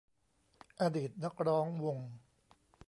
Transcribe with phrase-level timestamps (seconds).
[0.81, 1.97] อดีตนักร้องวง